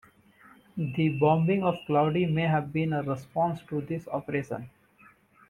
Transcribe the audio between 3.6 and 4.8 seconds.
to this operation.